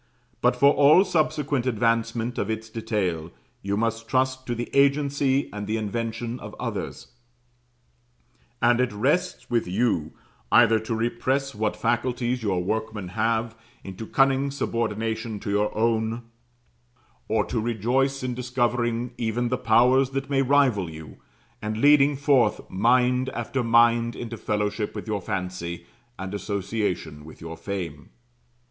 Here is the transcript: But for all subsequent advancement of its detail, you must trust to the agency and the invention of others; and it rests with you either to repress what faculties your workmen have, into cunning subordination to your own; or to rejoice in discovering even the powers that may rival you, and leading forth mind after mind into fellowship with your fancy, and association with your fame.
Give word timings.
But 0.41 0.55
for 0.55 0.73
all 0.73 1.05
subsequent 1.05 1.67
advancement 1.67 2.39
of 2.39 2.49
its 2.49 2.71
detail, 2.71 3.29
you 3.61 3.77
must 3.77 4.07
trust 4.07 4.47
to 4.47 4.55
the 4.55 4.67
agency 4.75 5.47
and 5.53 5.67
the 5.67 5.77
invention 5.77 6.39
of 6.39 6.55
others; 6.59 7.09
and 8.63 8.81
it 8.81 8.91
rests 8.91 9.47
with 9.51 9.67
you 9.67 10.13
either 10.51 10.79
to 10.79 10.95
repress 10.95 11.53
what 11.53 11.75
faculties 11.75 12.41
your 12.41 12.63
workmen 12.63 13.09
have, 13.09 13.55
into 13.83 14.07
cunning 14.07 14.49
subordination 14.49 15.39
to 15.41 15.51
your 15.51 15.71
own; 15.77 16.23
or 17.27 17.45
to 17.45 17.59
rejoice 17.61 18.23
in 18.23 18.33
discovering 18.33 19.11
even 19.19 19.49
the 19.49 19.55
powers 19.59 20.09
that 20.09 20.31
may 20.31 20.41
rival 20.41 20.89
you, 20.89 21.17
and 21.61 21.77
leading 21.77 22.15
forth 22.17 22.67
mind 22.71 23.29
after 23.35 23.63
mind 23.63 24.15
into 24.15 24.35
fellowship 24.35 24.95
with 24.95 25.05
your 25.05 25.21
fancy, 25.21 25.85
and 26.17 26.33
association 26.33 27.23
with 27.23 27.39
your 27.39 27.55
fame. 27.55 28.09